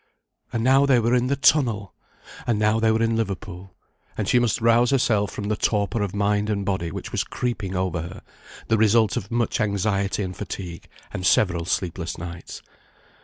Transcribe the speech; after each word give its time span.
And 0.51 0.63
now 0.63 0.87
they 0.87 0.97
were 0.97 1.13
in 1.13 1.27
the 1.27 1.35
tunnel! 1.35 1.93
and 2.47 2.57
now 2.57 2.79
they 2.79 2.91
were 2.91 3.03
in 3.03 3.15
Liverpool; 3.15 3.75
and 4.17 4.27
she 4.27 4.39
must 4.39 4.59
rouse 4.59 4.89
herself 4.89 5.29
from 5.29 5.43
the 5.47 5.55
torpor 5.55 6.01
of 6.01 6.15
mind 6.15 6.49
and 6.49 6.65
body 6.65 6.89
which 6.89 7.11
was 7.11 7.23
creeping 7.23 7.75
over 7.75 8.01
her; 8.01 8.21
the 8.67 8.79
result 8.79 9.15
of 9.15 9.29
much 9.29 9.61
anxiety 9.61 10.23
and 10.23 10.35
fatigue, 10.35 10.87
and 11.13 11.23
several 11.23 11.65
sleepless 11.65 12.17
nights. 12.17 12.63